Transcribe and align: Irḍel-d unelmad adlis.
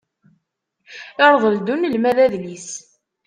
Irḍel-d 1.25 1.67
unelmad 1.73 2.17
adlis. 2.25 2.69